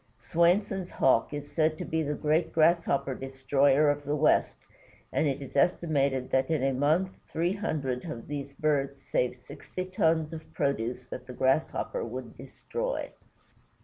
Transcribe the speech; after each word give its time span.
Swainson's 0.17 0.89
Hawk 0.89 1.31
is 1.31 1.51
said 1.51 1.77
to 1.77 1.85
be 1.85 2.01
the 2.01 2.15
great 2.15 2.51
Grasshopper 2.51 3.13
destroyer 3.13 3.87
of 3.91 4.03
the 4.03 4.15
west, 4.15 4.65
and 5.13 5.27
it 5.27 5.43
is 5.43 5.55
estimated 5.55 6.31
that 6.31 6.49
in 6.49 6.63
a 6.63 6.73
month 6.73 7.11
three 7.31 7.53
hundred 7.53 8.05
of 8.05 8.27
these 8.27 8.51
birds 8.51 8.99
save 8.99 9.35
sixty 9.35 9.85
tons 9.85 10.33
of 10.33 10.51
produce 10.55 11.05
that 11.05 11.27
the 11.27 11.33
Grasshopper 11.33 12.03
would 12.03 12.33
destroy. 12.35 13.11